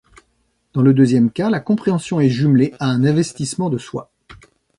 Dans 0.73 0.81
le 0.81 0.95
deuxième 0.95 1.29
cas, 1.29 1.51
la 1.51 1.59
compréhension 1.59 2.19
est 2.19 2.27
jumelée 2.29 2.73
à 2.79 2.87
un 2.87 3.03
investissement 3.05 3.69
de 3.69 3.77
soi. 3.77 4.09